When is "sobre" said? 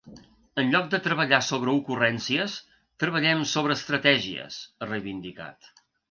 1.47-1.73, 3.51-3.77